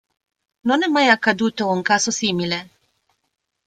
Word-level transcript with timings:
Non 0.69 0.81
è 0.87 0.89
mai 0.95 1.07
accaduto 1.15 1.69
un 1.75 1.83
caso 1.83 2.09
simile! 2.09 2.57